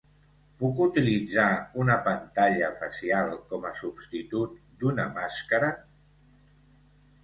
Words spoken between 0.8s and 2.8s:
utilitzar una pantalla